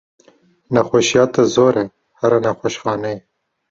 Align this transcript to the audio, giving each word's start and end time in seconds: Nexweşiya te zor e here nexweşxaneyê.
Nexweşiya 0.73 1.25
te 1.33 1.43
zor 1.53 1.75
e 1.83 1.85
here 2.19 2.37
nexweşxaneyê. 2.45 3.17